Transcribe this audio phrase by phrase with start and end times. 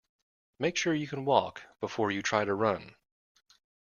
[0.57, 2.95] Make sure you can walk before you try to run.